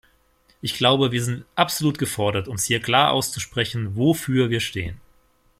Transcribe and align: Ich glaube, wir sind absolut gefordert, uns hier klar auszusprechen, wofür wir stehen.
Ich 0.61 0.73
glaube, 0.73 1.11
wir 1.11 1.23
sind 1.23 1.45
absolut 1.53 1.99
gefordert, 1.99 2.47
uns 2.47 2.65
hier 2.65 2.79
klar 2.79 3.11
auszusprechen, 3.11 3.95
wofür 3.95 4.49
wir 4.49 4.59
stehen. 4.59 4.99